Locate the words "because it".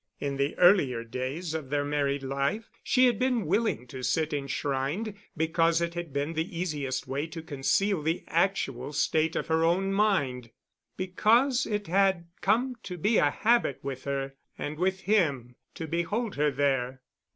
5.37-5.93, 10.97-11.85